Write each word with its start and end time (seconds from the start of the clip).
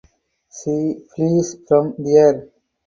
She 0.49 1.05
flees 1.15 1.57
from 1.67 1.93
there. 1.99 2.49